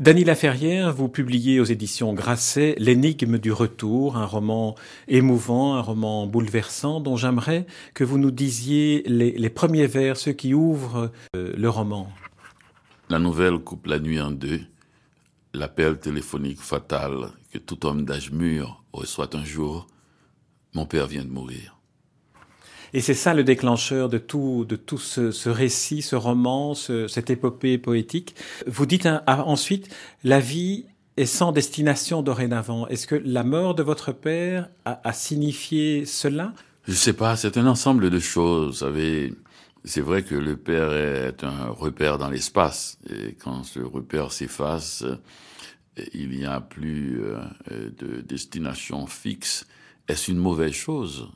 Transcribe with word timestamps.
Dany 0.00 0.24
Laferrière, 0.24 0.94
vous 0.94 1.10
publiez 1.10 1.60
aux 1.60 1.64
éditions 1.64 2.14
Grasset 2.14 2.74
L'énigme 2.78 3.36
du 3.36 3.52
retour, 3.52 4.16
un 4.16 4.24
roman 4.24 4.74
émouvant, 5.08 5.74
un 5.74 5.82
roman 5.82 6.26
bouleversant 6.26 7.00
dont 7.00 7.16
j'aimerais 7.16 7.66
que 7.92 8.02
vous 8.02 8.16
nous 8.16 8.30
disiez 8.30 9.02
les, 9.04 9.50
premiers 9.50 9.86
vers, 9.86 10.16
ceux 10.16 10.32
qui 10.32 10.54
ouvrent 10.54 11.10
euh, 11.36 11.52
le 11.54 11.68
roman. 11.68 12.10
La 13.10 13.18
nouvelle 13.18 13.58
coupe 13.58 13.84
la 13.84 13.98
nuit 13.98 14.22
en 14.22 14.30
deux, 14.30 14.62
l'appel 15.52 15.98
téléphonique 15.98 16.60
fatal 16.60 17.32
que 17.52 17.58
tout 17.58 17.84
homme 17.84 18.06
d'âge 18.06 18.32
mûr 18.32 18.82
reçoit 18.94 19.36
un 19.36 19.44
jour. 19.44 19.86
Mon 20.72 20.86
père 20.86 21.08
vient 21.08 21.24
de 21.24 21.30
mourir. 21.30 21.79
Et 22.92 23.00
c'est 23.00 23.14
ça 23.14 23.34
le 23.34 23.44
déclencheur 23.44 24.08
de 24.08 24.18
tout, 24.18 24.64
de 24.68 24.76
tout 24.76 24.98
ce, 24.98 25.48
récit, 25.48 26.02
ce 26.02 26.16
roman, 26.16 26.74
cette 26.74 27.30
épopée 27.30 27.78
poétique. 27.78 28.34
Vous 28.66 28.86
dites 28.86 29.06
ah, 29.06 29.44
ensuite, 29.46 29.94
la 30.24 30.40
vie 30.40 30.86
est 31.16 31.26
sans 31.26 31.52
destination 31.52 32.22
dorénavant. 32.22 32.86
Est-ce 32.88 33.06
que 33.06 33.14
la 33.14 33.44
mort 33.44 33.74
de 33.74 33.82
votre 33.82 34.12
père 34.12 34.68
a, 34.84 35.12
signifié 35.12 36.04
cela? 36.04 36.52
Je 36.86 36.92
ne 36.92 36.96
sais 36.96 37.12
pas, 37.12 37.36
c'est 37.36 37.58
un 37.58 37.66
ensemble 37.66 38.10
de 38.10 38.18
choses. 38.18 38.66
Vous 38.66 38.86
savez, 38.86 39.34
c'est 39.84 40.00
vrai 40.00 40.22
que 40.22 40.34
le 40.34 40.56
père 40.56 40.92
est 40.92 41.44
un 41.44 41.68
repère 41.68 42.18
dans 42.18 42.30
l'espace. 42.30 42.98
Et 43.08 43.34
quand 43.34 43.64
ce 43.64 43.80
repère 43.80 44.32
s'efface, 44.32 45.04
il 46.14 46.30
n'y 46.30 46.46
a 46.46 46.60
plus 46.60 47.22
euh, 47.22 47.90
de 47.98 48.20
destination 48.20 49.06
fixe. 49.06 49.66
Est-ce 50.08 50.30
une 50.30 50.38
mauvaise 50.38 50.72
chose? 50.72 51.28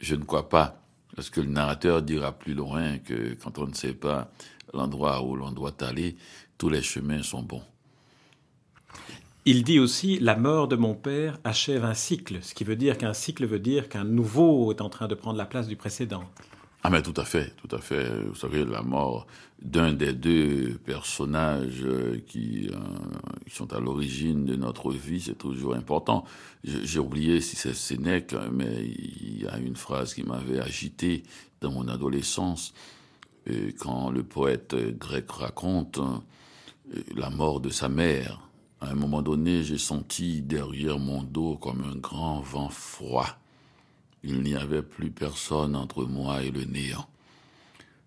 Je 0.00 0.14
ne 0.14 0.24
crois 0.24 0.48
pas, 0.48 0.82
parce 1.14 1.30
que 1.30 1.40
le 1.40 1.48
narrateur 1.48 2.02
dira 2.02 2.32
plus 2.32 2.54
loin 2.54 2.98
que 2.98 3.34
quand 3.34 3.58
on 3.58 3.66
ne 3.66 3.74
sait 3.74 3.94
pas 3.94 4.30
l'endroit 4.72 5.22
où 5.22 5.36
l'on 5.36 5.52
doit 5.52 5.74
aller, 5.80 6.16
tous 6.58 6.68
les 6.68 6.82
chemins 6.82 7.22
sont 7.22 7.42
bons. 7.42 7.62
Il 9.46 9.64
dit 9.64 9.78
aussi 9.78 10.18
la 10.18 10.36
mort 10.36 10.68
de 10.68 10.76
mon 10.76 10.94
père 10.94 11.38
achève 11.44 11.84
un 11.84 11.94
cycle, 11.94 12.38
ce 12.42 12.54
qui 12.54 12.64
veut 12.64 12.76
dire 12.76 12.98
qu'un 12.98 13.14
cycle 13.14 13.46
veut 13.46 13.58
dire 13.58 13.88
qu'un 13.88 14.04
nouveau 14.04 14.70
est 14.70 14.82
en 14.82 14.90
train 14.90 15.08
de 15.08 15.14
prendre 15.14 15.38
la 15.38 15.46
place 15.46 15.66
du 15.66 15.76
précédent. 15.76 16.24
Ah 16.82 16.88
mais 16.88 17.02
tout 17.02 17.14
à 17.16 17.24
fait, 17.24 17.54
tout 17.56 17.74
à 17.76 17.78
fait. 17.78 18.08
Vous 18.24 18.34
savez, 18.34 18.64
la 18.64 18.80
mort 18.80 19.26
d'un 19.60 19.92
des 19.92 20.14
deux 20.14 20.78
personnages 20.86 21.82
euh, 21.84 22.18
qui, 22.26 22.70
euh, 22.72 22.76
qui 23.46 23.54
sont 23.54 23.70
à 23.74 23.80
l'origine 23.80 24.46
de 24.46 24.56
notre 24.56 24.90
vie, 24.90 25.20
c'est 25.20 25.36
toujours 25.36 25.74
important. 25.74 26.24
J'ai 26.64 26.98
oublié 26.98 27.42
si 27.42 27.56
c'est 27.56 27.74
Sénèque, 27.74 28.34
mais 28.50 28.82
il 28.82 29.42
y 29.42 29.46
a 29.46 29.58
une 29.58 29.76
phrase 29.76 30.14
qui 30.14 30.22
m'avait 30.22 30.60
agité 30.60 31.22
dans 31.60 31.70
mon 31.70 31.86
adolescence, 31.88 32.72
et 33.46 33.74
quand 33.74 34.10
le 34.10 34.22
poète 34.22 34.74
grec 34.98 35.30
raconte 35.30 35.98
euh, 35.98 37.02
la 37.14 37.28
mort 37.28 37.60
de 37.60 37.68
sa 37.68 37.90
mère. 37.90 38.40
À 38.80 38.90
un 38.90 38.94
moment 38.94 39.20
donné, 39.20 39.62
j'ai 39.62 39.76
senti 39.76 40.40
derrière 40.40 40.98
mon 40.98 41.22
dos 41.22 41.56
comme 41.56 41.82
un 41.84 41.96
grand 41.96 42.40
vent 42.40 42.70
froid 42.70 43.39
il 44.22 44.42
n'y 44.42 44.54
avait 44.54 44.82
plus 44.82 45.10
personne 45.10 45.76
entre 45.76 46.04
moi 46.04 46.42
et 46.42 46.50
le 46.50 46.64
néant. 46.64 47.06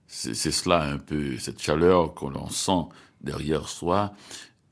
C'est 0.07 0.51
cela 0.51 0.84
un 0.84 1.00
peu, 1.00 1.38
cette 1.40 1.62
chaleur 1.62 2.13
que 2.13 2.25
l'on 2.25 2.50
sent 2.50 2.88
derrière 3.22 3.68
soi 3.68 4.13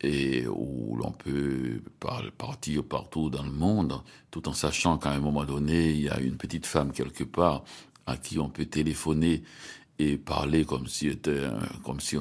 et 0.02 0.48
où 0.48 0.96
l'on 0.98 1.12
peut 1.12 1.82
partir 2.38 2.84
partout 2.84 3.30
dans 3.30 3.44
le 3.44 3.52
monde, 3.52 4.02
tout 4.30 4.48
en 4.48 4.54
sachant 4.54 4.98
qu'à 4.98 5.12
un 5.12 5.20
moment 5.20 5.46
donné, 5.46 5.92
il 5.92 6.02
y 6.02 6.10
a 6.10 6.20
une 6.20 6.38
petite 6.38 6.66
femme 6.68 6.92
quelque 6.92 7.24
part 7.24 7.64
à 8.06 8.18
qui 8.18 8.38
on 8.38 8.50
peut 8.50 8.66
téléphoner 8.66 9.44
et 9.98 10.18
parler 10.18 10.66
comme 10.66 10.88
si 10.88 11.18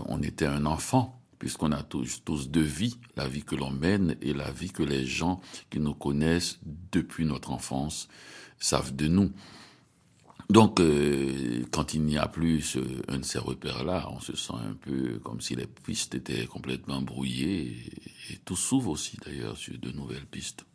on 0.07 0.23
était 0.23 0.47
un 0.47 0.67
enfant, 0.67 1.20
puisqu'on 1.41 1.73
a 1.73 1.83
tous, 1.83 2.23
tous 2.25 2.49
deux 2.49 2.61
vies, 2.61 2.99
la 3.17 3.27
vie 3.27 3.43
que 3.43 3.57
l'on 3.57 3.71
mène 3.71 4.15
et 4.23 4.33
la 4.33 4.53
vie 4.53 4.71
que 4.71 4.85
les 4.85 5.05
gens 5.05 5.41
qui 5.71 5.81
nous 5.81 5.95
connaissent 5.95 6.61
depuis 6.93 7.25
notre 7.25 7.51
enfance 7.51 8.09
savent 8.61 8.95
de 8.95 9.09
nous. 9.09 9.33
Donc, 10.51 10.81
euh, 10.81 11.65
quand 11.71 11.95
il 11.95 12.03
n'y 12.03 12.19
a 12.19 12.29
plus 12.29 12.77
un 13.09 13.19
de 13.19 13.25
ces 13.25 13.39
repères-là, 13.39 14.09
on 14.11 14.21
se 14.21 14.37
sent 14.37 14.53
un 14.55 14.75
peu 14.75 15.19
comme 15.23 15.41
si 15.41 15.57
les 15.57 15.67
pistes 15.67 16.15
étaient 16.15 16.47
complètement 16.47 17.01
brouillées, 17.01 17.77
et, 18.31 18.37
tout 18.45 18.57
s'ouvre 18.57 18.91
aussi 18.91 19.17
d'ailleurs 19.25 19.57
sur 19.57 19.79
de 19.79 19.91
nouvelles 19.93 20.27
pistes. 20.27 20.67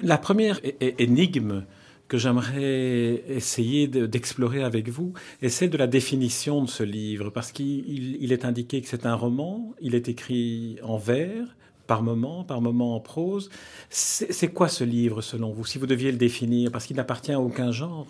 La 0.00 0.16
première 0.16 0.60
énigme 0.80 1.66
que 2.08 2.18
j'aimerais 2.18 3.22
essayer 3.28 3.86
d'explorer 3.86 4.62
avec 4.62 4.88
vous 4.88 5.12
est 5.42 5.50
celle 5.50 5.70
de 5.70 5.76
la 5.76 5.86
définition 5.86 6.62
de 6.62 6.68
ce 6.68 6.82
livre, 6.82 7.30
parce 7.30 7.52
qu'il 7.52 8.32
est 8.32 8.44
indiqué 8.44 8.80
que 8.80 8.88
c'est 8.88 9.06
un 9.06 9.14
roman, 9.14 9.74
il 9.80 9.94
est 9.94 10.08
écrit 10.08 10.78
en 10.82 10.96
vers, 10.96 11.56
par 11.86 12.02
moment, 12.02 12.44
par 12.44 12.60
moment 12.60 12.94
en 12.94 13.00
prose. 13.00 13.50
C'est 13.90 14.52
quoi 14.52 14.68
ce 14.68 14.84
livre 14.84 15.22
selon 15.22 15.52
vous, 15.52 15.64
si 15.64 15.78
vous 15.78 15.86
deviez 15.86 16.12
le 16.12 16.18
définir, 16.18 16.70
parce 16.70 16.86
qu'il 16.86 16.96
n'appartient 16.96 17.32
à 17.32 17.40
aucun 17.40 17.72
genre? 17.72 18.06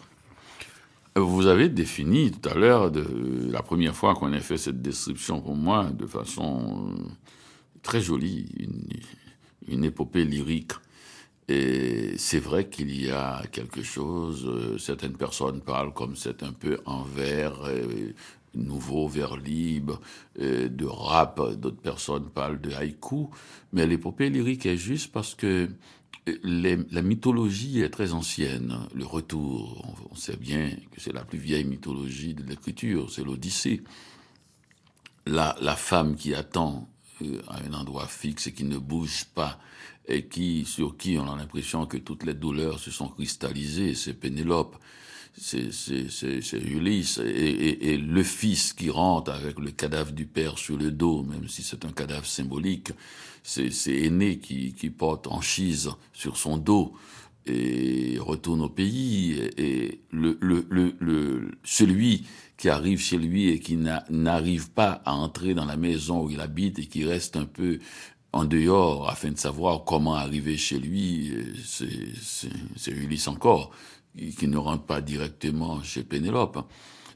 Vous 1.16 1.46
avez 1.46 1.68
défini 1.68 2.30
tout 2.30 2.48
à 2.48 2.54
l'heure, 2.54 2.92
la 3.50 3.62
première 3.62 3.94
fois 3.94 4.14
qu'on 4.14 4.32
a 4.32 4.40
fait 4.40 4.56
cette 4.56 4.82
description 4.82 5.40
pour 5.40 5.56
moi, 5.56 5.90
de 5.90 6.06
façon 6.06 6.90
euh, 6.90 7.02
très 7.82 8.00
jolie, 8.00 8.46
une, 9.66 9.84
épopée 9.84 10.24
lyrique. 10.24 10.72
Et 11.48 12.12
c'est 12.18 12.40
vrai 12.40 12.68
qu'il 12.68 12.94
y 12.94 13.10
a 13.10 13.42
quelque 13.50 13.82
chose, 13.82 14.46
euh, 14.46 14.76
certaines 14.76 15.16
personnes 15.16 15.62
parlent 15.62 15.94
comme 15.94 16.14
c'est 16.14 16.42
un 16.42 16.52
peu 16.52 16.78
en 16.84 17.04
vers, 17.04 17.62
nouveau 18.54 19.08
vers 19.08 19.36
libre, 19.36 20.00
euh, 20.40 20.68
de 20.68 20.86
rap, 20.86 21.40
d'autres 21.56 21.80
personnes 21.80 22.28
parlent 22.30 22.60
de 22.60 22.72
haïku, 22.72 23.28
mais 23.72 23.86
l'épopée 23.86 24.30
lyrique 24.30 24.66
est 24.66 24.76
juste 24.76 25.12
parce 25.12 25.34
que 25.34 25.68
euh, 26.28 26.84
la 26.90 27.02
mythologie 27.02 27.80
est 27.80 27.90
très 27.90 28.12
ancienne. 28.12 28.78
Le 28.94 29.06
retour, 29.06 29.96
on, 30.10 30.14
sait 30.14 30.36
bien 30.36 30.70
que 30.90 31.00
c'est 31.00 31.12
la 31.12 31.24
plus 31.24 31.38
vieille 31.38 31.64
mythologie 31.64 32.34
de 32.34 32.42
l'écriture, 32.42 33.10
c'est 33.10 33.24
l'Odyssée. 33.24 33.82
La, 35.26 35.54
femme 35.76 36.16
qui 36.16 36.34
attend 36.34 36.88
euh, 37.22 37.42
à 37.48 37.60
un 37.62 37.74
endroit 37.74 38.06
fixe 38.06 38.46
et 38.46 38.52
qui 38.52 38.64
ne 38.64 38.78
bouge 38.78 39.26
pas, 39.34 39.58
et 40.08 40.26
qui, 40.26 40.64
sur 40.64 40.96
qui 40.96 41.18
on 41.18 41.30
a 41.30 41.36
l'impression 41.36 41.86
que 41.86 41.98
toutes 41.98 42.24
les 42.24 42.34
douleurs 42.34 42.78
se 42.78 42.90
sont 42.90 43.08
cristallisées, 43.08 43.94
c'est 43.94 44.14
Pénélope 44.14 44.76
c'est 45.40 46.62
Ulysse. 46.64 47.20
Et, 47.24 47.92
et, 47.92 47.96
le 47.96 48.22
fils 48.22 48.72
qui 48.72 48.90
rentre 48.90 49.30
avec 49.30 49.58
le 49.58 49.70
cadavre 49.70 50.12
du 50.12 50.26
père 50.26 50.58
sur 50.58 50.76
le 50.76 50.90
dos, 50.90 51.22
même 51.22 51.48
si 51.48 51.62
c'est 51.62 51.84
un 51.84 51.92
cadavre 51.92 52.26
symbolique, 52.26 52.90
c'est 53.42 53.70
Aîné 53.88 54.38
qui, 54.38 54.74
qui 54.74 54.90
porte 54.90 55.26
Anchise 55.26 55.90
sur 56.12 56.36
son 56.36 56.58
dos 56.58 56.92
et 57.46 58.18
retourne 58.18 58.62
au 58.62 58.68
pays. 58.68 59.40
Et 59.56 60.00
le, 60.10 60.36
le, 60.40 60.66
le, 60.68 60.94
le, 60.98 61.50
celui 61.64 62.26
qui 62.56 62.68
arrive 62.68 63.00
chez 63.00 63.16
lui 63.16 63.48
et 63.48 63.60
qui 63.60 63.76
n'arrive 63.76 64.70
pas 64.70 65.00
à 65.04 65.14
entrer 65.14 65.54
dans 65.54 65.64
la 65.64 65.76
maison 65.76 66.24
où 66.24 66.30
il 66.30 66.40
habite 66.40 66.78
et 66.80 66.86
qui 66.86 67.04
reste 67.04 67.36
un 67.36 67.44
peu 67.44 67.78
en 68.32 68.44
dehors 68.44 69.08
afin 69.08 69.30
de 69.30 69.38
savoir 69.38 69.84
comment 69.84 70.14
arriver 70.14 70.56
chez 70.56 70.78
lui, 70.78 71.32
c'est 71.64 72.90
Ulysse 72.90 73.28
encore 73.28 73.70
qui 74.38 74.48
ne 74.48 74.56
rentrent 74.56 74.84
pas 74.84 75.00
directement 75.00 75.82
chez 75.82 76.02
Pénélope. 76.02 76.66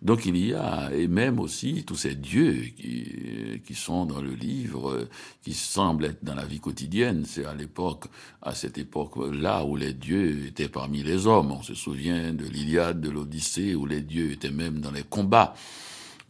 Donc 0.02 0.26
il 0.26 0.36
y 0.36 0.52
a, 0.52 0.90
et 0.92 1.06
même 1.06 1.38
aussi 1.38 1.84
tous 1.84 1.94
ces 1.94 2.16
dieux 2.16 2.64
qui, 2.76 3.60
qui 3.64 3.74
sont 3.74 4.04
dans 4.04 4.20
le 4.20 4.32
livre, 4.34 5.06
qui 5.42 5.54
semblent 5.54 6.06
être 6.06 6.24
dans 6.24 6.34
la 6.34 6.44
vie 6.44 6.58
quotidienne. 6.58 7.24
C'est 7.24 7.44
à 7.44 7.54
l'époque, 7.54 8.06
à 8.42 8.52
cette 8.52 8.78
époque-là 8.78 9.64
où 9.64 9.76
les 9.76 9.92
dieux 9.92 10.46
étaient 10.46 10.68
parmi 10.68 11.04
les 11.04 11.28
hommes. 11.28 11.52
On 11.52 11.62
se 11.62 11.74
souvient 11.74 12.32
de 12.32 12.44
l'Iliade, 12.44 13.00
de 13.00 13.10
l'Odyssée, 13.10 13.76
où 13.76 13.86
les 13.86 14.00
dieux 14.00 14.32
étaient 14.32 14.50
même 14.50 14.80
dans 14.80 14.90
les 14.90 15.04
combats. 15.04 15.54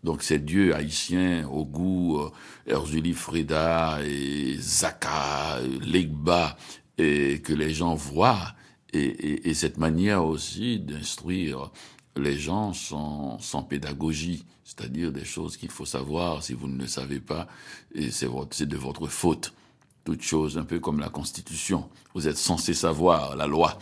Donc 0.02 0.22
ces 0.22 0.38
dieux 0.38 0.74
haïtiens 0.74 1.48
au 1.48 1.64
goût, 1.64 2.20
Erzuli 2.66 3.12
Freda 3.12 4.00
et 4.04 4.56
Zaka, 4.58 5.60
Legba, 5.80 6.56
et 6.98 7.40
que 7.40 7.52
les 7.52 7.72
gens 7.72 7.94
voient, 7.94 8.54
et, 8.92 9.54
cette 9.54 9.78
manière 9.78 10.24
aussi 10.24 10.78
d'instruire 10.78 11.70
les 12.16 12.36
gens 12.36 12.72
sans, 12.72 13.38
sans 13.38 13.62
pédagogie, 13.62 14.44
c'est-à-dire 14.64 15.12
des 15.12 15.24
choses 15.24 15.56
qu'il 15.56 15.70
faut 15.70 15.86
savoir 15.86 16.42
si 16.42 16.52
vous 16.52 16.68
ne 16.68 16.78
le 16.78 16.86
savez 16.86 17.20
pas, 17.20 17.46
et 17.94 18.10
c'est 18.10 18.26
de 18.28 18.76
votre 18.76 19.06
faute. 19.06 19.52
toute 20.04 20.22
chose, 20.22 20.58
un 20.58 20.64
peu 20.64 20.80
comme 20.80 20.98
la 20.98 21.08
Constitution. 21.08 21.88
Vous 22.14 22.26
êtes 22.28 22.36
censé 22.36 22.74
savoir 22.74 23.36
la 23.36 23.46
loi. 23.46 23.78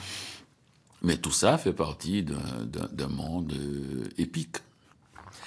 Mais 1.02 1.16
tout 1.16 1.32
ça 1.32 1.56
fait 1.56 1.72
partie 1.72 2.22
d'un 2.22 3.08
monde 3.08 3.54
euh, 3.54 4.08
épique. 4.18 4.58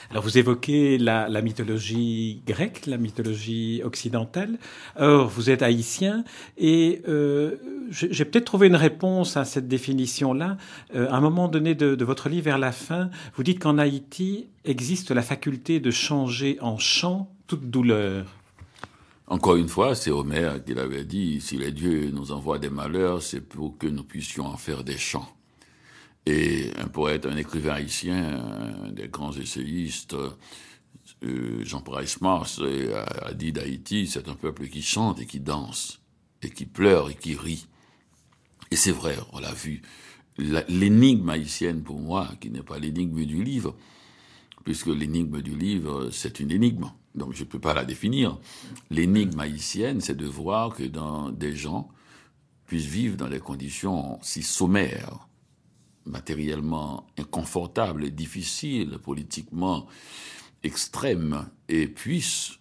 Alors 0.10 0.24
vous 0.24 0.38
évoquez 0.38 0.98
la, 0.98 1.42
mythologie 1.42 2.42
grecque, 2.46 2.86
la 2.86 2.98
mythologie 2.98 3.82
occidentale. 3.84 4.58
Or, 4.98 5.28
vous 5.28 5.50
êtes 5.50 5.62
haïtien 5.62 6.24
et 6.58 7.02
euh, 7.08 7.56
j'ai 7.90 8.26
peut-être 8.26 8.46
trouvé 8.46 8.68
une 8.68 8.76
réponse 8.76 9.38
à 9.38 9.46
cette 9.46 9.68
définition-là. 9.68 10.58
Euh, 10.96 11.10
à 11.10 11.16
un 11.16 11.22
moment 11.22 11.48
donné 11.48 11.76
de, 11.76 11.96
de, 11.96 12.06
votre 12.06 12.30
livre, 12.30 12.46
vers 12.46 12.58
la 12.58 12.72
fin, 12.72 13.10
vous 13.36 13.44
dites 13.44 13.60
qu'en 13.60 13.78
Haïti 13.78 14.48
existe 14.66 15.12
la 15.12 15.22
faculté 15.22 15.80
de 15.80 15.92
changer 15.92 16.58
en 16.62 16.78
chant 16.78 17.34
toute 17.48 17.70
douleur. 17.70 18.26
Encore 19.28 19.56
une 19.56 19.70
fois, 19.70 19.96
c'est 19.96 20.12
Homère 20.12 20.64
qui 20.64 20.74
l'avait 20.74 21.06
dit, 21.06 21.40
si 21.40 21.58
les 21.58 21.72
dieux 21.72 22.12
nous 22.12 22.32
envoient 22.32 22.60
des 22.60 22.70
malheurs, 22.70 23.22
c'est 23.22 23.42
pour 23.42 23.78
que 23.78 23.88
nous 23.88 24.04
puissions 24.04 24.46
en 24.46 24.58
faire 24.58 24.84
des 24.84 24.98
chants. 24.98 25.30
Et 26.26 26.72
un 26.78 26.88
poète, 26.88 27.26
un 27.26 27.36
écrivain 27.36 27.74
haïtien, 27.74 28.42
un 28.86 28.92
des 28.92 29.10
grands 29.10 29.34
essayistes, 29.34 30.16
euh, 31.24 31.64
Jean 31.64 31.82
Price 31.82 32.22
Mars, 32.22 32.62
a, 32.62 33.34
dit 33.34 33.52
d'Haïti, 33.52 34.08
c'est 34.08 34.28
un 34.30 34.36
peuple 34.36 34.68
qui 34.68 34.82
chante 34.82 35.20
et 35.20 35.26
qui 35.26 35.40
danse, 35.40 36.02
et 36.42 36.50
qui 36.50 36.66
pleure 36.66 37.10
et 37.10 37.16
qui 37.16 37.36
rit. 37.36 37.68
Et 38.72 38.76
c'est 38.76 38.92
vrai, 38.92 39.18
on 39.34 39.40
l'a 39.40 39.54
vu. 39.54 39.82
L'énigme 40.38 41.30
haïtienne, 41.30 41.84
pour 41.84 42.00
moi, 42.00 42.30
qui 42.40 42.50
n'est 42.50 42.64
pas 42.64 42.80
l'énigme 42.80 43.26
du 43.26 43.44
livre, 43.44 43.76
puisque 44.64 44.88
l'énigme 44.88 45.42
du 45.42 45.56
livre, 45.56 46.10
c'est 46.12 46.40
une 46.40 46.52
énigme, 46.52 46.92
donc 47.16 47.34
je 47.34 47.44
ne 47.44 47.48
peux 47.48 47.60
pas 47.60 47.74
la 47.74 47.86
définir. 47.86 48.40
L'énigme 48.90 49.40
haïtienne, 49.40 50.02
c'est 50.02 50.16
de 50.16 50.26
voir 50.26 50.74
que 50.74 50.84
dans 50.84 51.30
des 51.30 51.56
gens 51.56 51.90
puissent 52.66 52.86
vivre 52.86 53.18
dans 53.18 53.30
des 53.30 53.40
conditions 53.40 54.20
si 54.22 54.42
sommaires, 54.42 55.28
matériellement 56.06 57.08
inconfortable 57.18 58.06
et 58.06 58.12
difficile, 58.12 58.98
politiquement 59.02 59.88
extrême, 60.64 61.50
et 61.70 61.88
puisse 61.88 62.60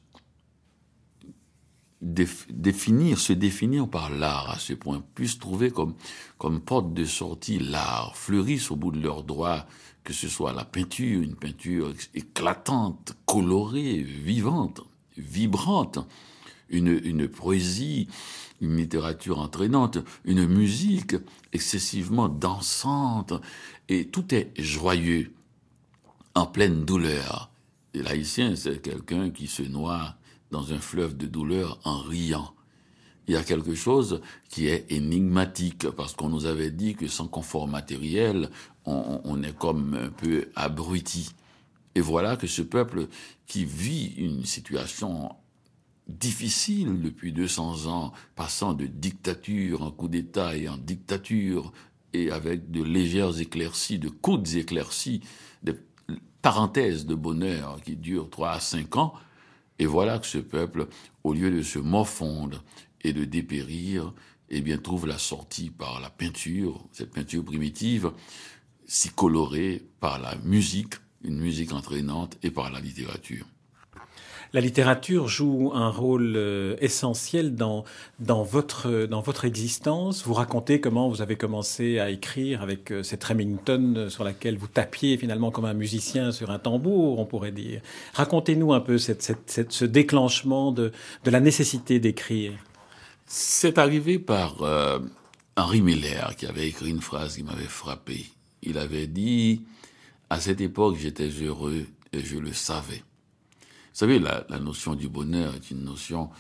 définir, 2.01 3.19
se 3.19 3.33
définir 3.33 3.89
par 3.89 4.11
l'art 4.11 4.51
à 4.51 4.59
ce 4.59 4.73
point, 4.73 5.05
puisse 5.15 5.39
trouver 5.39 5.71
comme, 5.71 5.95
comme 6.37 6.61
porte 6.61 6.93
de 6.93 7.05
sortie 7.05 7.61
l'art, 7.61 8.17
fleurissent 8.17 8.73
au 8.73 8.77
bout 8.77 8.91
de 8.91 9.01
leurs 9.01 9.23
droits, 9.23 9.67
que 10.03 10.13
ce 10.13 10.29
soit 10.29 10.53
la 10.53 10.65
peinture, 10.65 11.23
une 11.23 11.37
peinture 11.37 11.95
éclatante, 12.15 13.15
colorée, 13.25 13.99
vivante, 14.03 14.81
vibrante, 15.17 16.01
une, 16.71 17.01
une 17.05 17.29
poésie 17.29 18.09
une 18.63 18.77
littérature 18.77 19.41
entraînante, 19.41 19.99
une 20.25 20.47
musique 20.47 21.17
excessivement 21.53 22.29
dansante, 22.29 23.35
et 23.89 24.07
tout 24.07 24.35
est 24.35 24.53
joyeux, 24.57 25.35
en 26.35 26.47
pleine 26.47 26.87
douleur. 26.87 27.51
Et 27.93 28.03
l'haïtien, 28.03 28.57
c'est 28.57 28.81
quelqu'un 28.81 29.31
qui 29.31 29.49
se 29.49 29.63
noie 29.63 30.15
dans 30.51 30.73
un 30.73 30.79
fleuve 30.79 31.17
de 31.17 31.27
douleur 31.27 31.79
en 31.85 31.99
riant. 31.99 32.55
Il 33.29 33.35
y 33.35 33.37
a 33.37 33.43
quelque 33.43 33.75
chose 33.75 34.21
qui 34.49 34.69
est 34.69 34.91
énigmatique, 34.91 35.91
parce 35.91 36.15
qu'on 36.15 36.29
nous 36.29 36.47
avait 36.47 36.71
dit 36.71 36.95
que 36.95 37.09
sans 37.09 37.27
confort 37.27 37.69
matériel, 37.69 38.49
on, 38.87 39.21
on 39.25 39.43
est 39.43 39.57
comme 39.57 39.95
un 39.95 40.09
peu 40.09 40.49
abruti. 40.55 41.33
Et 41.95 42.01
voilà 42.01 42.37
que 42.37 42.47
ce 42.47 42.63
peuple 42.63 43.09
qui 43.47 43.65
vit 43.65 44.15
une 44.17 44.45
situation 44.45 45.35
difficile 46.19 47.01
depuis 47.01 47.33
200 47.33 47.87
ans, 47.87 48.13
passant 48.35 48.75
de 48.75 48.87
dictature 48.87 49.83
en 49.83 49.91
coup 49.91 50.09
d'État 50.09 50.57
et 50.57 50.69
en 50.69 50.77
dictature, 50.77 51.73
et 52.13 52.31
avec 52.31 52.71
de 52.71 52.83
légères 52.83 53.41
éclaircies, 53.41 53.99
de 53.99 54.09
courtes 54.09 54.55
éclaircies, 54.55 55.21
des 55.63 55.75
parenthèses 56.43 57.07
de 57.07 57.15
bonheur 57.15 57.81
qui 57.83 57.97
durent 57.97 58.29
3 58.31 58.51
à 58.51 58.61
5 58.61 58.97
ans, 58.97 59.15
et 59.79 59.87
voilà 59.87 60.19
que 60.19 60.27
ce 60.27 60.39
peuple, 60.39 60.89
au 61.25 61.33
lieu 61.33 61.51
de 61.51 61.63
se 61.63 61.79
morfondre 61.79 62.63
et 63.03 63.13
de 63.13 63.25
dépérir, 63.25 64.13
eh 64.49 64.61
bien, 64.61 64.77
trouve 64.77 65.07
la 65.07 65.19
sortie 65.19 65.71
par 65.71 66.01
la 66.01 66.11
peinture, 66.11 66.85
cette 66.93 67.13
peinture 67.13 67.45
primitive, 67.45 68.13
si 68.87 69.09
colorée 69.09 69.83
par 69.99 70.19
la 70.19 70.37
musique, 70.37 70.95
une 71.25 71.39
musique 71.39 71.73
entraînante, 71.73 72.37
et 72.43 72.51
par 72.51 72.71
la 72.71 72.81
littérature. 72.81 73.47
La 74.55 74.61
littérature 74.61 75.29
joue 75.29 75.73
un 75.75 75.89
rôle 75.89 76.35
euh, 76.37 76.77
essentiel 76.83 77.55
dans, 77.55 77.85
dans, 78.21 78.43
votre, 78.43 79.07
dans 79.07 79.23
votre 79.23 79.47
existence. 79.47 80.25
Vous 80.27 80.35
racontez 80.35 80.79
comment 80.79 81.09
vous 81.09 81.23
avez 81.23 81.37
commencé 81.37 81.99
à 81.99 82.11
écrire 82.11 82.61
avec 82.61 82.93
euh, 82.93 83.03
cette 83.03 83.25
Remington 83.25 84.09
sur 84.11 84.25
laquelle 84.25 84.59
vous 84.59 84.67
tapiez 84.67 85.17
finalement 85.17 85.51
comme 85.51 85.65
un 85.65 85.73
musicien 85.73 86.33
sur 86.33 86.51
un 86.51 86.59
tambour, 86.59 87.19
on 87.19 87.25
pourrait 87.25 87.51
dire. 87.51 87.81
Racontez-nous 88.13 88.75
un 88.75 88.81
peu 88.81 88.99
cette, 88.99 89.71
ce 89.71 89.85
déclenchement 89.87 90.71
de, 90.71 90.93
de 91.25 91.31
la 91.31 91.41
nécessité 91.41 91.99
d'écrire. 91.99 92.53
C'est 93.25 93.79
arrivé 93.79 94.19
par 94.19 94.61
euh, 94.61 94.99
Henri 95.57 95.81
Miller 95.81 96.37
qui 96.37 96.45
avait 96.45 96.69
écrit 96.69 96.91
une 96.91 97.01
phrase 97.01 97.37
qui 97.37 97.43
m'avait 97.43 97.65
frappé. 97.65 98.27
Il 98.63 98.77
avait 98.77 99.07
dit, 99.07 99.63
à 100.29 100.41
cette 100.41 100.61
époque 100.61 100.97
j'étais 101.01 101.31
heureux 101.31 101.87
et 102.13 102.21
je 102.21 102.37
le 102.37 102.53
savais. 102.53 103.03
Savez, 103.93 104.19
la, 104.19 104.45
notion 104.59 104.95
du 104.95 105.09
bonheur 105.09 105.55
est 105.55 105.71
une 105.71 105.85
notion 105.85 106.31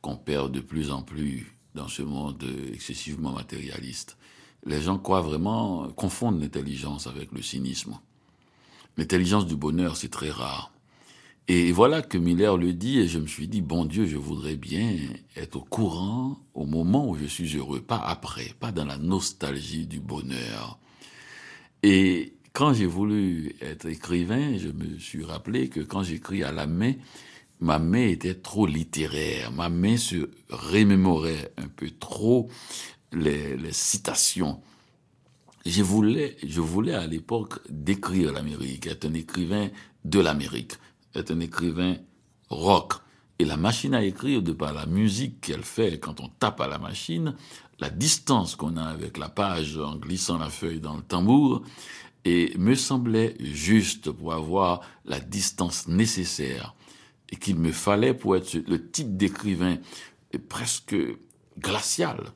qu'on 0.00 0.16
perd 0.16 0.52
de 0.52 0.60
plus 0.60 0.90
en 0.90 1.02
plus 1.02 1.56
dans 1.74 1.88
ce 1.88 2.02
monde 2.02 2.44
excessivement 2.72 3.32
matérialiste. 3.32 4.16
Les 4.64 4.80
gens 4.80 4.98
croient 4.98 5.22
vraiment, 5.22 5.88
confondent 5.88 6.40
l'intelligence 6.40 7.06
avec 7.06 7.32
le 7.32 7.42
cynisme. 7.42 7.98
L'intelligence 8.96 9.46
du 9.46 9.56
bonheur, 9.56 9.96
c'est 9.96 10.10
très 10.10 10.30
rare. 10.30 10.72
Et 11.48 11.72
voilà 11.72 12.00
que 12.02 12.16
Miller 12.16 12.56
le 12.56 12.72
dit, 12.72 13.00
et 13.00 13.08
je 13.08 13.18
me 13.18 13.26
suis 13.26 13.48
dit, 13.48 13.60
bon 13.60 13.84
Dieu, 13.84 14.06
je 14.06 14.16
voudrais 14.16 14.56
bien 14.56 14.96
être 15.36 15.56
au 15.56 15.64
courant 15.64 16.38
au 16.54 16.64
moment 16.64 17.08
où 17.08 17.16
je 17.16 17.24
suis 17.24 17.56
heureux, 17.56 17.80
pas 17.80 17.98
après, 17.98 18.54
pas 18.60 18.70
dans 18.70 18.84
la 18.84 18.98
nostalgie 18.98 19.86
du 19.86 19.98
bonheur. 19.98 20.78
Et 21.82 22.34
quand 22.52 22.72
j'ai 22.72 22.86
voulu 22.86 23.54
être 23.60 23.86
écrivain, 23.86 24.56
je 24.58 24.68
me 24.68 24.98
suis 24.98 25.24
rappelé 25.24 25.68
que 25.68 25.80
quand 25.80 26.02
j'écris 26.02 26.42
à 26.42 26.52
la 26.52 26.66
main, 26.66 26.94
ma 27.60 27.78
main 27.78 28.06
était 28.06 28.34
trop 28.34 28.66
littéraire. 28.66 29.52
Ma 29.52 29.68
main 29.68 29.96
se 29.96 30.30
remémorait 30.48 31.52
un 31.56 31.68
peu 31.68 31.90
trop 31.90 32.48
les, 33.12 33.72
citations. 33.72 34.60
Je 35.66 35.82
voulais, 35.82 36.36
je 36.44 36.60
voulais 36.60 36.94
à 36.94 37.06
l'époque 37.06 37.60
décrire 37.68 38.32
l'Amérique, 38.32 38.86
être 38.86 39.06
un 39.06 39.14
écrivain 39.14 39.68
de 40.04 40.20
l'Amérique, 40.20 40.72
être 41.14 41.32
un 41.32 41.40
écrivain 41.40 41.96
rock. 42.48 42.94
Et 43.38 43.44
la 43.44 43.56
machine 43.56 43.94
à 43.94 44.04
écrire, 44.04 44.42
de 44.42 44.52
par 44.52 44.74
la 44.74 44.86
musique 44.86 45.40
qu'elle 45.40 45.62
fait 45.62 45.98
quand 45.98 46.20
on 46.20 46.28
tape 46.28 46.60
à 46.60 46.68
la 46.68 46.78
machine, 46.78 47.34
la 47.78 47.88
distance 47.88 48.54
qu'on 48.54 48.76
a 48.76 48.84
avec 48.84 49.16
la 49.16 49.30
page 49.30 49.78
en 49.78 49.96
glissant 49.96 50.38
la 50.38 50.50
feuille 50.50 50.80
dans 50.80 50.96
le 50.96 51.02
tambour, 51.02 51.62
et 52.24 52.52
me 52.58 52.74
semblait 52.74 53.34
juste 53.40 54.10
pour 54.10 54.32
avoir 54.32 54.80
la 55.04 55.20
distance 55.20 55.88
nécessaire 55.88 56.74
et 57.30 57.36
qu'il 57.36 57.56
me 57.56 57.72
fallait 57.72 58.14
pour 58.14 58.36
être 58.36 58.54
le 58.54 58.90
type 58.90 59.16
d'écrivain 59.16 59.78
presque 60.48 60.96
glacial 61.58 62.32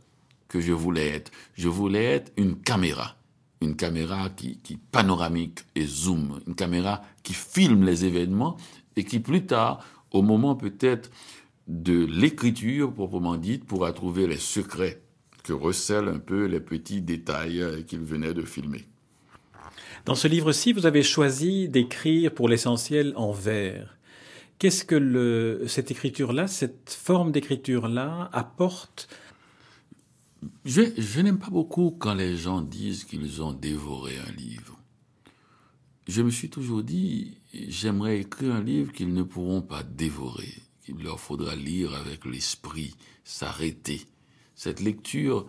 que 0.48 0.60
je 0.60 0.72
voulais 0.72 1.08
être. 1.08 1.32
Je 1.54 1.68
voulais 1.68 2.04
être 2.04 2.32
une 2.36 2.56
caméra, 2.56 3.16
une 3.60 3.76
caméra 3.76 4.30
qui, 4.30 4.78
panoramique 4.92 5.60
et 5.74 5.86
zoom, 5.86 6.40
une 6.46 6.54
caméra 6.54 7.02
qui 7.22 7.34
filme 7.34 7.84
les 7.84 8.04
événements 8.04 8.56
et 8.96 9.04
qui 9.04 9.18
plus 9.18 9.46
tard, 9.46 9.84
au 10.12 10.22
moment 10.22 10.54
peut-être 10.54 11.10
de 11.66 12.04
l'écriture 12.04 12.92
proprement 12.92 13.36
dite, 13.36 13.64
pourra 13.64 13.92
trouver 13.92 14.26
les 14.26 14.38
secrets 14.38 15.02
que 15.42 15.52
recèlent 15.52 16.08
un 16.08 16.18
peu 16.18 16.44
les 16.46 16.60
petits 16.60 17.02
détails 17.02 17.84
qu'il 17.86 18.00
venait 18.00 18.34
de 18.34 18.42
filmer. 18.42 18.86
Dans 20.04 20.14
ce 20.14 20.28
livre-ci, 20.28 20.74
vous 20.74 20.84
avez 20.84 21.02
choisi 21.02 21.66
d'écrire 21.68 22.34
pour 22.34 22.48
l'essentiel 22.48 23.14
en 23.16 23.32
vers. 23.32 23.96
Qu'est-ce 24.58 24.84
que 24.84 25.64
cette 25.66 25.90
écriture-là, 25.90 26.46
cette 26.46 26.90
forme 26.90 27.32
d'écriture-là 27.32 28.28
apporte? 28.32 29.08
Je 30.66 31.20
n'aime 31.20 31.38
pas 31.38 31.48
beaucoup 31.48 31.90
quand 31.90 32.12
les 32.12 32.36
gens 32.36 32.60
disent 32.60 33.04
qu'ils 33.04 33.42
ont 33.42 33.54
dévoré 33.54 34.18
un 34.18 34.32
livre. 34.32 34.78
Je 36.06 36.20
me 36.20 36.30
suis 36.30 36.50
toujours 36.50 36.82
dit, 36.82 37.38
j'aimerais 37.54 38.20
écrire 38.20 38.54
un 38.54 38.62
livre 38.62 38.92
qu'ils 38.92 39.14
ne 39.14 39.22
pourront 39.22 39.62
pas 39.62 39.82
dévorer, 39.82 40.52
qu'il 40.84 41.02
leur 41.02 41.18
faudra 41.18 41.56
lire 41.56 41.94
avec 41.94 42.26
l'esprit, 42.26 42.94
s'arrêter. 43.24 44.02
Cette 44.54 44.80
lecture, 44.80 45.46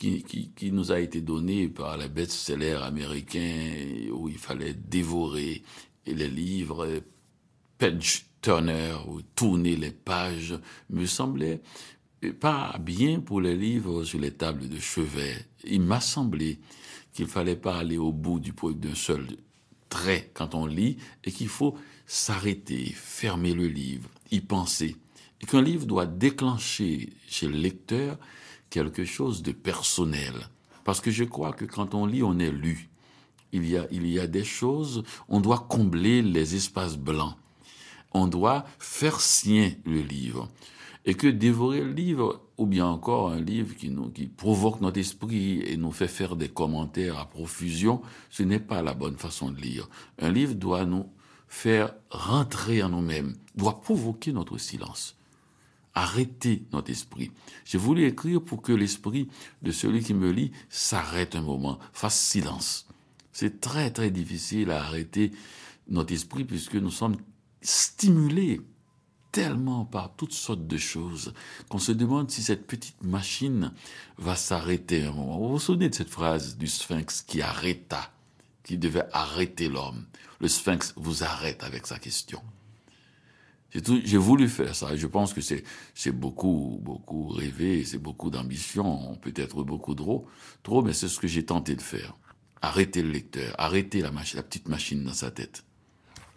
qui, 0.00 0.72
nous 0.72 0.92
a 0.92 1.00
été 1.00 1.20
donné 1.20 1.68
par 1.68 1.98
les 1.98 2.08
best-sellers 2.08 2.82
américains 2.82 4.08
où 4.12 4.28
il 4.28 4.38
fallait 4.38 4.72
dévorer 4.74 5.62
les 6.06 6.28
livres, 6.28 7.02
page 7.76 8.24
turner 8.40 8.96
ou 9.06 9.20
tourner 9.20 9.76
les 9.76 9.90
pages, 9.90 10.58
me 10.88 11.04
semblait 11.04 11.60
pas 12.40 12.78
bien 12.80 13.20
pour 13.20 13.42
les 13.42 13.56
livres 13.56 14.04
sur 14.04 14.18
les 14.18 14.32
tables 14.32 14.68
de 14.68 14.78
chevet. 14.78 15.46
Il 15.64 15.82
m'a 15.82 16.00
semblé 16.00 16.58
qu'il 17.12 17.26
fallait 17.26 17.56
pas 17.56 17.76
aller 17.76 17.98
au 17.98 18.12
bout 18.12 18.40
du 18.40 18.52
d'un 18.74 18.94
seul 18.94 19.26
trait 19.90 20.30
quand 20.32 20.54
on 20.54 20.64
lit 20.64 20.96
et 21.24 21.32
qu'il 21.32 21.48
faut 21.48 21.76
s'arrêter, 22.06 22.92
fermer 22.94 23.52
le 23.52 23.66
livre, 23.66 24.08
y 24.30 24.40
penser. 24.40 24.96
Et 25.42 25.46
qu'un 25.46 25.62
livre 25.62 25.86
doit 25.86 26.06
déclencher 26.06 27.10
chez 27.28 27.48
le 27.48 27.56
lecteur 27.56 28.18
quelque 28.70 29.04
chose 29.04 29.42
de 29.42 29.52
personnel. 29.52 30.34
Parce 30.84 31.00
que 31.00 31.10
je 31.10 31.24
crois 31.24 31.52
que 31.52 31.64
quand 31.64 31.94
on 31.94 32.06
lit, 32.06 32.22
on 32.22 32.38
est 32.38 32.50
lu. 32.50 32.88
Il 33.52 33.68
y 33.68 33.76
a, 33.76 33.86
il 33.90 34.06
y 34.06 34.18
a 34.18 34.26
des 34.26 34.44
choses, 34.44 35.02
on 35.28 35.40
doit 35.40 35.66
combler 35.68 36.22
les 36.22 36.54
espaces 36.54 36.96
blancs. 36.96 37.34
On 38.12 38.26
doit 38.26 38.64
faire 38.78 39.20
sien 39.20 39.72
le 39.84 40.00
livre. 40.00 40.48
Et 41.04 41.14
que 41.14 41.26
dévorer 41.26 41.80
le 41.80 41.92
livre, 41.92 42.42
ou 42.58 42.66
bien 42.66 42.86
encore 42.86 43.30
un 43.30 43.40
livre 43.40 43.74
qui, 43.74 43.88
nous, 43.88 44.10
qui 44.10 44.26
provoque 44.26 44.80
notre 44.80 44.98
esprit 44.98 45.62
et 45.62 45.76
nous 45.76 45.92
fait 45.92 46.08
faire 46.08 46.36
des 46.36 46.48
commentaires 46.48 47.18
à 47.18 47.28
profusion, 47.28 48.02
ce 48.28 48.42
n'est 48.42 48.60
pas 48.60 48.82
la 48.82 48.94
bonne 48.94 49.16
façon 49.16 49.50
de 49.50 49.60
lire. 49.60 49.88
Un 50.18 50.30
livre 50.30 50.54
doit 50.54 50.84
nous 50.84 51.06
faire 51.48 51.94
rentrer 52.10 52.82
en 52.82 52.90
nous-mêmes, 52.90 53.34
doit 53.56 53.80
provoquer 53.80 54.32
notre 54.32 54.58
silence, 54.58 55.16
arrêter 55.94 56.64
notre 56.72 56.90
esprit. 56.90 57.30
J'ai 57.64 57.78
voulu 57.78 58.06
écrire 58.06 58.42
pour 58.42 58.62
que 58.62 58.72
l'esprit 58.72 59.28
de 59.62 59.72
celui 59.72 60.02
qui 60.02 60.14
me 60.14 60.30
lit 60.30 60.52
s'arrête 60.68 61.36
un 61.36 61.42
moment, 61.42 61.78
fasse 61.92 62.18
silence. 62.18 62.86
C'est 63.32 63.60
très 63.60 63.90
très 63.90 64.10
difficile 64.10 64.70
à 64.70 64.82
arrêter 64.82 65.32
notre 65.88 66.12
esprit 66.12 66.44
puisque 66.44 66.76
nous 66.76 66.90
sommes 66.90 67.16
stimulés 67.62 68.60
tellement 69.32 69.84
par 69.84 70.14
toutes 70.16 70.32
sortes 70.32 70.66
de 70.66 70.76
choses 70.76 71.32
qu'on 71.68 71.78
se 71.78 71.92
demande 71.92 72.30
si 72.30 72.42
cette 72.42 72.66
petite 72.66 73.02
machine 73.02 73.72
va 74.18 74.34
s'arrêter 74.34 75.04
un 75.04 75.12
moment. 75.12 75.38
Vous 75.38 75.50
vous 75.50 75.58
souvenez 75.58 75.88
de 75.88 75.94
cette 75.94 76.10
phrase 76.10 76.56
du 76.56 76.66
sphinx 76.66 77.22
qui 77.22 77.40
arrêta, 77.42 78.12
qui 78.64 78.76
devait 78.76 79.06
arrêter 79.12 79.68
l'homme? 79.68 80.04
Le 80.40 80.48
sphinx 80.48 80.94
vous 80.96 81.22
arrête 81.22 81.62
avec 81.62 81.86
sa 81.86 81.98
question. 81.98 82.42
J'ai 83.72 84.18
voulu 84.18 84.48
faire 84.48 84.74
ça. 84.74 84.96
Je 84.96 85.06
pense 85.06 85.32
que 85.32 85.40
c'est 85.40 86.12
beaucoup, 86.12 86.80
beaucoup 86.82 87.28
rêvé, 87.28 87.84
c'est 87.84 87.98
beaucoup 87.98 88.30
d'ambition, 88.30 89.16
peut-être 89.22 89.62
beaucoup 89.62 89.94
trop, 89.94 90.26
trop, 90.62 90.82
mais 90.82 90.92
c'est 90.92 91.08
ce 91.08 91.20
que 91.20 91.28
j'ai 91.28 91.44
tenté 91.44 91.76
de 91.76 91.82
faire. 91.82 92.16
Arrêter 92.62 93.02
le 93.02 93.10
lecteur, 93.10 93.54
arrêter 93.58 94.02
la, 94.02 94.10
petite 94.10 94.68
machine 94.68 95.04
dans 95.04 95.12
sa 95.12 95.30
tête. 95.30 95.64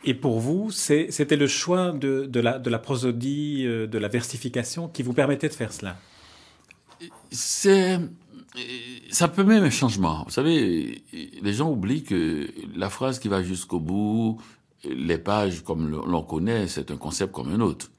Et 0.06 0.14
pour 0.14 0.40
vous, 0.40 0.70
c'était 0.70 1.36
le 1.36 1.48
choix 1.48 1.92
de, 1.92 2.40
la, 2.40 2.60
de 2.60 2.70
la 2.70 2.80
prosodie, 2.80 3.64
euh, 3.66 3.88
de 3.88 3.98
la 3.98 4.10
versification 4.10 4.88
qui 4.88 5.02
vous 5.02 5.14
permettait 5.14 5.50
de 5.50 5.54
faire 5.54 5.74
cela? 5.74 5.98
C'est. 7.32 8.00
Ça 9.10 9.28
permet 9.28 9.56
un 9.56 9.72
changement. 9.72 10.24
Vous 10.26 10.32
savez, 10.32 11.04
les 11.12 11.54
gens 11.54 11.72
oublient 11.72 12.04
que 12.04 12.48
la 12.76 12.90
phrase 12.92 13.18
qui 13.18 13.28
va 13.28 13.42
jusqu'au 13.42 13.80
bout, 13.80 14.40
les 14.84 15.18
pages 15.18 15.64
comme 15.64 15.90
l'on 15.90 16.24
connaît, 16.24 16.68
c'est 16.68 16.92
un 16.92 16.98
concept 16.98 17.34
comme 17.34 17.52
un 17.52 17.60
autre. 17.62 17.92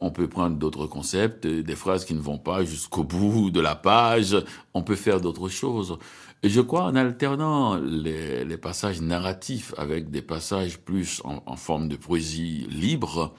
On 0.00 0.10
peut 0.10 0.28
prendre 0.28 0.56
d'autres 0.56 0.86
concepts, 0.86 1.46
des 1.46 1.76
phrases 1.76 2.04
qui 2.04 2.14
ne 2.14 2.20
vont 2.20 2.38
pas 2.38 2.64
jusqu'au 2.64 3.04
bout 3.04 3.50
de 3.50 3.60
la 3.60 3.76
page. 3.76 4.36
On 4.74 4.82
peut 4.82 4.96
faire 4.96 5.20
d'autres 5.20 5.48
choses. 5.48 5.96
Et 6.42 6.48
je 6.48 6.60
crois 6.60 6.84
en 6.84 6.96
alternant 6.96 7.76
les, 7.76 8.56
passages 8.56 9.00
narratifs 9.00 9.74
avec 9.78 10.10
des 10.10 10.22
passages 10.22 10.78
plus 10.78 11.20
en, 11.24 11.42
en, 11.46 11.56
forme 11.56 11.88
de 11.88 11.94
poésie 11.94 12.66
libre, 12.68 13.32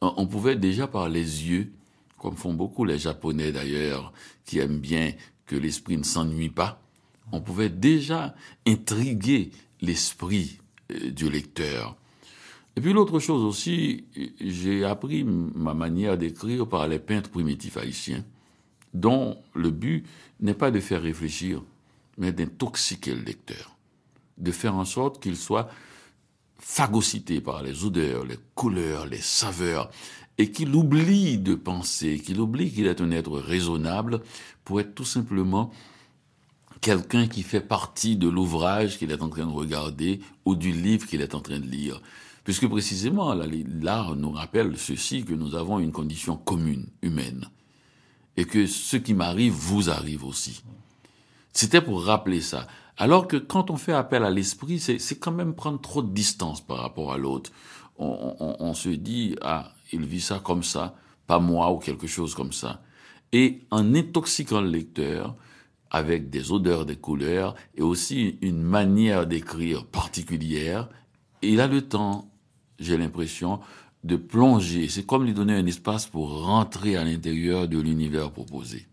on 0.00 0.26
pouvait 0.26 0.56
déjà 0.56 0.86
par 0.86 1.08
les 1.10 1.44
yeux, 1.48 1.72
comme 2.18 2.36
font 2.36 2.54
beaucoup 2.54 2.84
les 2.84 2.98
Japonais 2.98 3.52
d'ailleurs, 3.52 4.12
qui 4.46 4.58
aiment 4.58 4.78
bien 4.78 5.12
que 5.44 5.56
l'esprit 5.56 5.98
ne 5.98 6.02
s'ennuie 6.02 6.50
pas, 6.50 6.80
on 7.32 7.40
pouvait 7.40 7.68
déjà 7.68 8.34
intriguer 8.66 9.50
l'esprit 9.80 10.58
euh, 10.92 11.10
du 11.10 11.30
lecteur. 11.30 11.96
Et 12.76 12.82
puis 12.82 12.92
l'autre 12.92 13.18
chose 13.18 13.42
aussi, 13.42 14.04
j'ai 14.38 14.84
appris 14.84 15.24
ma 15.24 15.72
manière 15.72 16.18
d'écrire 16.18 16.68
par 16.68 16.86
les 16.86 16.98
peintres 16.98 17.30
primitifs 17.30 17.78
haïtiens, 17.78 18.22
dont 18.92 19.38
le 19.54 19.70
but 19.70 20.06
n'est 20.40 20.54
pas 20.54 20.70
de 20.70 20.80
faire 20.80 21.00
réfléchir, 21.00 21.62
mais 22.18 22.32
d'intoxiquer 22.32 23.14
le 23.14 23.22
lecteur, 23.22 23.76
de 24.36 24.52
faire 24.52 24.74
en 24.74 24.84
sorte 24.84 25.22
qu'il 25.22 25.36
soit 25.36 25.70
phagocyté 26.58 27.40
par 27.40 27.62
les 27.62 27.84
odeurs, 27.84 28.26
les 28.26 28.38
couleurs, 28.54 29.06
les 29.06 29.20
saveurs, 29.22 29.90
et 30.36 30.50
qu'il 30.50 30.74
oublie 30.74 31.38
de 31.38 31.54
penser, 31.54 32.18
qu'il 32.18 32.40
oublie 32.40 32.70
qu'il 32.70 32.86
est 32.86 33.00
un 33.00 33.10
être 33.10 33.38
raisonnable 33.38 34.20
pour 34.64 34.80
être 34.80 34.94
tout 34.94 35.04
simplement 35.04 35.72
quelqu'un 36.82 37.26
qui 37.26 37.42
fait 37.42 37.62
partie 37.62 38.16
de 38.16 38.28
l'ouvrage 38.28 38.98
qu'il 38.98 39.10
est 39.12 39.22
en 39.22 39.30
train 39.30 39.46
de 39.46 39.50
regarder 39.50 40.20
ou 40.44 40.54
du 40.54 40.72
livre 40.72 41.06
qu'il 41.06 41.22
est 41.22 41.34
en 41.34 41.40
train 41.40 41.58
de 41.58 41.66
lire. 41.66 42.02
Puisque 42.46 42.68
précisément, 42.68 43.34
l'art 43.82 44.14
nous 44.14 44.30
rappelle 44.30 44.78
ceci, 44.78 45.24
que 45.24 45.34
nous 45.34 45.56
avons 45.56 45.80
une 45.80 45.90
condition 45.90 46.36
commune, 46.36 46.86
humaine, 47.02 47.48
et 48.36 48.44
que 48.44 48.68
ce 48.68 48.96
qui 48.96 49.14
m'arrive 49.14 49.52
vous 49.52 49.90
arrive 49.90 50.24
aussi. 50.24 50.62
C'était 51.52 51.80
pour 51.80 52.04
rappeler 52.04 52.40
ça. 52.40 52.68
Alors 52.98 53.26
que 53.26 53.36
quand 53.36 53.68
on 53.72 53.76
fait 53.76 53.94
appel 53.94 54.22
à 54.22 54.30
l'esprit, 54.30 54.78
c'est 54.78 55.18
quand 55.18 55.32
même 55.32 55.56
prendre 55.56 55.80
trop 55.80 56.02
de 56.02 56.12
distance 56.12 56.64
par 56.64 56.76
rapport 56.76 57.12
à 57.12 57.18
l'autre. 57.18 57.50
On, 57.98 58.74
se 58.74 58.90
dit, 58.90 59.34
ah, 59.42 59.72
il 59.92 60.06
vit 60.06 60.20
ça 60.20 60.38
comme 60.38 60.62
ça, 60.62 60.94
pas 61.26 61.40
moi 61.40 61.72
ou 61.72 61.78
quelque 61.78 62.06
chose 62.06 62.36
comme 62.36 62.52
ça. 62.52 62.80
Et 63.32 63.62
en 63.72 63.92
intoxiquant 63.92 64.60
le 64.60 64.70
lecteur 64.70 65.34
avec 65.90 66.30
des 66.30 66.52
odeurs, 66.52 66.86
des 66.86 66.94
couleurs 66.94 67.56
et 67.74 67.82
aussi 67.82 68.38
une 68.40 68.62
manière 68.62 69.26
d'écrire 69.26 69.84
particulière, 69.84 70.88
il 71.42 71.60
a 71.60 71.66
le 71.66 71.82
temps, 71.82 72.30
j'ai 72.78 72.96
l'impression, 72.96 73.60
de 74.04 74.16
plonger. 74.16 74.88
C'est 74.88 75.04
comme 75.04 75.24
lui 75.24 75.34
donner 75.34 75.54
un 75.54 75.66
espace 75.66 76.06
pour 76.06 76.44
rentrer 76.44 76.96
à 76.96 77.04
l'intérieur 77.04 77.68
de 77.68 77.78
l'univers 77.78 78.30
proposé. 78.30 78.86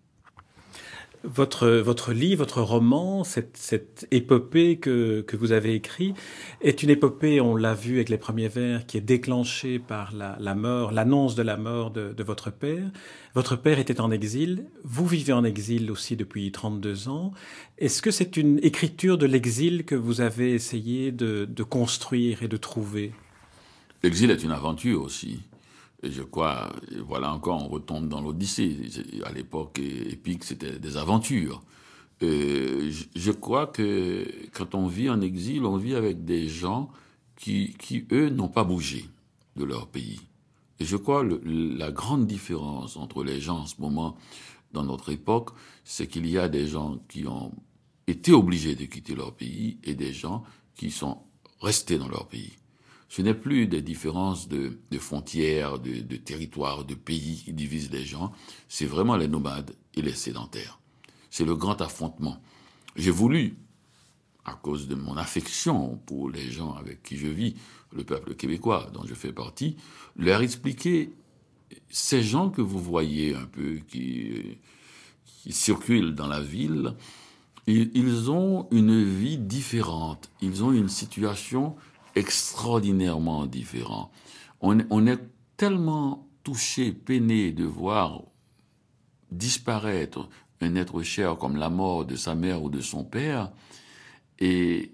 Votre, 1.25 1.69
votre 1.69 2.11
livre, 2.11 2.39
votre 2.39 2.61
roman, 2.61 3.23
cette, 3.23 3.55
cette 3.55 4.05
épopée 4.11 4.77
que, 4.77 5.21
que 5.21 5.37
vous 5.37 5.53
avez 5.53 5.73
écrit, 5.73 6.13
est 6.59 6.83
une 6.83 6.89
épopée, 6.89 7.39
on 7.39 7.55
l'a 7.55 7.73
vu 7.73 7.95
avec 7.95 8.09
les 8.09 8.17
premiers 8.17 8.49
vers, 8.49 8.85
qui 8.85 8.97
est 8.97 9.01
déclenchée 9.01 9.79
par 9.79 10.13
la, 10.13 10.35
la 10.41 10.53
mort, 10.53 10.91
l'annonce 10.91 11.35
de 11.35 11.41
la 11.41 11.55
mort 11.55 11.91
de, 11.91 12.11
de, 12.11 12.23
votre 12.25 12.51
père. 12.51 12.91
Votre 13.35 13.55
père 13.55 13.79
était 13.79 14.01
en 14.01 14.11
exil, 14.11 14.65
vous 14.83 15.07
vivez 15.07 15.31
en 15.31 15.45
exil 15.45 15.91
aussi 15.91 16.17
depuis 16.17 16.51
32 16.51 17.07
ans. 17.07 17.31
Est-ce 17.77 18.01
que 18.01 18.11
c'est 18.11 18.35
une 18.35 18.59
écriture 18.61 19.17
de 19.17 19.25
l'exil 19.25 19.85
que 19.85 19.95
vous 19.95 20.19
avez 20.19 20.51
essayé 20.51 21.13
de, 21.13 21.45
de 21.45 21.63
construire 21.63 22.43
et 22.43 22.49
de 22.49 22.57
trouver? 22.57 23.13
L'exil 24.03 24.31
est 24.31 24.43
une 24.43 24.51
aventure 24.51 25.01
aussi. 25.01 25.39
Et 26.03 26.11
je 26.11 26.21
crois, 26.21 26.73
voilà 27.07 27.33
encore, 27.33 27.63
on 27.63 27.69
retombe 27.69 28.09
dans 28.09 28.19
l'Odyssée. 28.19 28.77
À 29.23 29.31
l'époque 29.31 29.79
épique, 29.79 30.43
c'était 30.43 30.77
des 30.77 30.97
aventures. 30.97 31.63
je 32.21 33.31
crois 33.31 33.67
que 33.67 34.25
quand 34.51 34.75
on 34.75 34.87
vit 34.87 35.09
en 35.09 35.21
exil, 35.21 35.63
on 35.63 35.77
vit 35.77 35.95
avec 35.95 36.25
des 36.25 36.49
gens 36.49 36.91
qui, 37.37 37.75
qui 37.79 38.05
eux, 38.11 38.29
n'ont 38.29 38.49
pas 38.49 38.65
bougé 38.65 39.05
de 39.55 39.63
leur 39.63 39.87
pays. 39.87 40.19
Et 40.79 40.85
je 40.85 40.97
crois 40.97 41.23
le, 41.23 41.41
la 41.45 41.91
grande 41.91 42.27
différence 42.27 42.97
entre 42.97 43.23
les 43.23 43.39
gens 43.39 43.59
en 43.59 43.65
ce 43.65 43.75
moment, 43.79 44.17
dans 44.73 44.83
notre 44.83 45.11
époque, 45.11 45.51
c'est 45.85 46.07
qu'il 46.07 46.27
y 46.27 46.37
a 46.37 46.49
des 46.49 46.67
gens 46.67 46.97
qui 47.07 47.25
ont 47.27 47.51
été 48.07 48.33
obligés 48.33 48.75
de 48.75 48.85
quitter 48.85 49.15
leur 49.15 49.33
pays 49.33 49.77
et 49.83 49.93
des 49.93 50.11
gens 50.11 50.43
qui 50.75 50.91
sont 50.91 51.19
restés 51.61 51.97
dans 51.97 52.09
leur 52.09 52.27
pays. 52.27 52.53
Ce 53.15 53.21
n'est 53.21 53.35
plus 53.35 53.67
des 53.67 53.83
différences 53.83 54.47
de, 54.47 54.79
frontières, 54.97 55.77
de, 55.77 56.15
territoires, 56.15 56.83
de 56.83 56.95
pays 56.95 57.43
qui 57.45 57.53
divisent 57.53 57.91
les 57.91 58.03
gens. 58.03 58.31
C'est 58.67 58.87
vraiment 58.87 59.15
les 59.17 59.27
nomades 59.27 59.75
et 59.93 60.01
les 60.01 60.15
sédentaires. 60.15 60.79
C'est 61.29 61.45
le 61.45 61.55
grand 61.55 61.79
affrontement. 61.83 62.41
J'ai 62.95 63.11
voulu, 63.11 63.55
à 64.45 64.53
cause 64.55 64.87
de 64.87 64.95
mon 64.95 65.15
affection 65.15 66.01
pour 66.07 66.31
les 66.31 66.49
gens 66.49 66.73
avec 66.73 67.03
qui 67.03 67.17
je 67.17 67.27
vis, 67.27 67.53
le 67.91 68.03
peuple 68.03 68.33
québécois 68.33 68.89
dont 68.95 69.05
je 69.05 69.13
fais 69.13 69.31
partie, 69.31 69.77
leur 70.15 70.41
expliquer 70.41 71.13
ces 71.89 72.23
gens 72.23 72.49
que 72.49 72.63
vous 72.63 72.79
voyez 72.79 73.35
un 73.35 73.45
peu 73.45 73.75
qui, 73.87 74.57
qui 75.43 75.51
circulent 75.51 76.15
dans 76.15 76.25
la 76.27 76.41
ville, 76.41 76.95
ils 77.67 78.31
ont 78.31 78.67
une 78.71 79.03
vie 79.03 79.37
différente, 79.37 80.31
ils 80.41 80.63
ont 80.63 80.71
une 80.71 80.89
situation 80.89 81.75
extraordinairement 82.15 83.45
différent. 83.45 84.11
On, 84.61 84.79
on 84.89 85.07
est 85.07 85.19
tellement 85.57 86.27
touché, 86.43 86.91
peiné 86.91 87.51
de 87.51 87.65
voir 87.65 88.23
disparaître 89.31 90.29
un 90.61 90.75
être 90.75 91.01
cher 91.01 91.37
comme 91.37 91.57
la 91.57 91.69
mort 91.69 92.05
de 92.05 92.15
sa 92.15 92.35
mère 92.35 92.63
ou 92.63 92.69
de 92.69 92.81
son 92.81 93.03
père, 93.03 93.51
et 94.39 94.93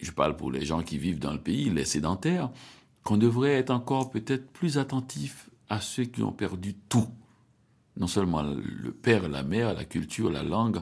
je 0.00 0.10
parle 0.10 0.36
pour 0.36 0.50
les 0.50 0.64
gens 0.64 0.82
qui 0.82 0.98
vivent 0.98 1.18
dans 1.18 1.32
le 1.32 1.40
pays, 1.40 1.70
les 1.70 1.84
sédentaires, 1.84 2.50
qu'on 3.02 3.16
devrait 3.16 3.54
être 3.54 3.70
encore 3.70 4.10
peut-être 4.10 4.50
plus 4.52 4.78
attentif 4.78 5.50
à 5.68 5.80
ceux 5.80 6.04
qui 6.04 6.22
ont 6.22 6.32
perdu 6.32 6.74
tout. 6.88 7.08
non 7.96 8.06
seulement 8.08 8.42
le 8.42 8.90
père, 8.92 9.28
la 9.28 9.44
mère, 9.44 9.72
la 9.74 9.84
culture, 9.84 10.30
la 10.30 10.42
langue, 10.42 10.80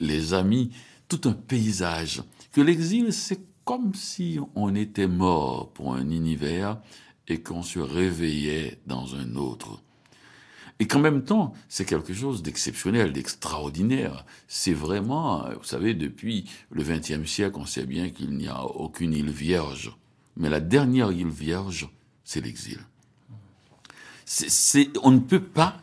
les 0.00 0.34
amis, 0.34 0.70
tout 1.08 1.20
un 1.28 1.32
paysage. 1.32 2.22
Que 2.52 2.60
l'exil, 2.60 3.12
c'est 3.12 3.40
comme 3.70 3.94
si 3.94 4.40
on 4.56 4.74
était 4.74 5.06
mort 5.06 5.70
pour 5.72 5.94
un 5.94 6.10
univers 6.10 6.80
et 7.28 7.40
qu'on 7.40 7.62
se 7.62 7.78
réveillait 7.78 8.80
dans 8.88 9.14
un 9.14 9.36
autre. 9.36 9.80
Et 10.80 10.88
qu'en 10.88 10.98
même 10.98 11.22
temps, 11.22 11.52
c'est 11.68 11.84
quelque 11.84 12.12
chose 12.12 12.42
d'exceptionnel, 12.42 13.12
d'extraordinaire. 13.12 14.26
C'est 14.48 14.72
vraiment, 14.72 15.48
vous 15.56 15.62
savez, 15.62 15.94
depuis 15.94 16.50
le 16.72 16.82
XXe 16.82 17.30
siècle, 17.30 17.58
on 17.60 17.64
sait 17.64 17.86
bien 17.86 18.10
qu'il 18.10 18.36
n'y 18.36 18.48
a 18.48 18.60
aucune 18.64 19.14
île 19.14 19.30
vierge. 19.30 19.96
Mais 20.36 20.50
la 20.50 20.58
dernière 20.58 21.12
île 21.12 21.28
vierge, 21.28 21.88
c'est 22.24 22.40
l'exil. 22.40 22.80
On 25.04 25.12
ne 25.12 25.20
peut 25.20 25.44
pas 25.44 25.76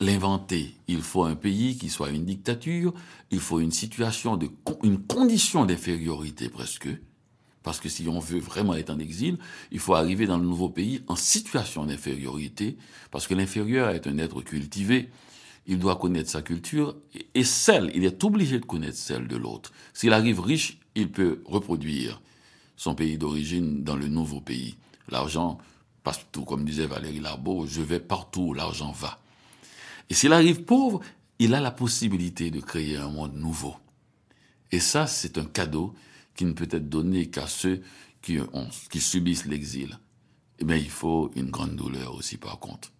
l'inventer. 0.00 0.76
Il 0.88 1.02
faut 1.02 1.24
un 1.24 1.36
pays 1.36 1.76
qui 1.76 1.90
soit 1.90 2.08
une 2.08 2.24
dictature, 2.24 2.94
il 3.30 3.40
faut 3.40 3.60
une 3.60 3.70
situation 3.70 4.38
de, 4.38 4.48
une 4.82 5.02
condition 5.02 5.66
d'infériorité 5.66 6.48
presque, 6.48 6.88
parce 7.64 7.80
que 7.80 7.88
si 7.88 8.06
on 8.06 8.20
veut 8.20 8.38
vraiment 8.38 8.74
être 8.74 8.90
en 8.90 8.98
exil, 8.98 9.38
il 9.72 9.80
faut 9.80 9.94
arriver 9.94 10.26
dans 10.26 10.36
le 10.36 10.44
nouveau 10.44 10.68
pays 10.68 11.02
en 11.08 11.16
situation 11.16 11.86
d'infériorité, 11.86 12.76
parce 13.10 13.26
que 13.26 13.34
l'inférieur 13.34 13.88
est 13.88 14.06
un 14.06 14.18
être 14.18 14.42
cultivé. 14.42 15.08
Il 15.66 15.78
doit 15.78 15.96
connaître 15.96 16.28
sa 16.28 16.42
culture 16.42 16.94
et 17.34 17.42
celle, 17.42 17.90
il 17.94 18.04
est 18.04 18.22
obligé 18.22 18.60
de 18.60 18.66
connaître 18.66 18.98
celle 18.98 19.26
de 19.26 19.36
l'autre. 19.36 19.72
S'il 19.94 20.12
arrive 20.12 20.40
riche, 20.40 20.78
il 20.94 21.10
peut 21.10 21.42
reproduire 21.46 22.20
son 22.76 22.94
pays 22.94 23.16
d'origine 23.16 23.82
dans 23.82 23.96
le 23.96 24.08
nouveau 24.08 24.42
pays. 24.42 24.76
L'argent 25.08 25.56
passe 26.02 26.20
tout, 26.32 26.44
comme 26.44 26.66
disait 26.66 26.86
Valérie 26.86 27.20
Larbeau, 27.20 27.66
je 27.66 27.80
vais 27.80 27.98
partout 27.98 28.42
où 28.42 28.54
l'argent 28.54 28.92
va. 28.92 29.18
Et 30.10 30.14
s'il 30.14 30.34
arrive 30.34 30.64
pauvre, 30.64 31.00
il 31.38 31.54
a 31.54 31.62
la 31.62 31.70
possibilité 31.70 32.50
de 32.50 32.60
créer 32.60 32.98
un 32.98 33.08
monde 33.08 33.34
nouveau. 33.34 33.74
Et 34.70 34.80
ça, 34.80 35.06
c'est 35.06 35.38
un 35.38 35.46
cadeau 35.46 35.94
qui 36.34 36.44
ne 36.44 36.52
peut 36.52 36.68
être 36.70 36.88
donné 36.88 37.30
qu'à 37.30 37.46
ceux 37.46 37.82
qui, 38.22 38.38
qui 38.90 39.00
subissent 39.00 39.46
l'exil. 39.46 39.98
Eh 40.58 40.64
bien, 40.64 40.76
il 40.76 40.90
faut 40.90 41.30
une 41.34 41.50
grande 41.50 41.76
douleur 41.76 42.14
aussi, 42.14 42.36
par 42.36 42.58
contre. 42.58 42.92